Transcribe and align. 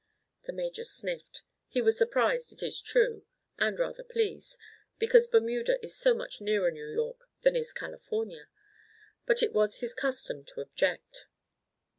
The 0.45 0.51
major 0.51 0.83
sniffed. 0.83 1.43
He 1.67 1.79
was 1.79 1.95
surprised, 1.95 2.51
it 2.51 2.63
is 2.63 2.81
true, 2.81 3.23
and 3.59 3.77
rather 3.77 4.03
pleased, 4.03 4.57
because 4.97 5.27
Bermuda 5.27 5.77
is 5.85 5.95
so 5.95 6.15
much 6.15 6.41
nearer 6.41 6.71
New 6.71 6.87
York 6.87 7.29
than 7.41 7.55
is 7.55 7.71
California; 7.71 8.49
but 9.27 9.43
it 9.43 9.53
was 9.53 9.77
his 9.79 9.93
custom 9.93 10.43
to 10.45 10.61
object. 10.61 11.27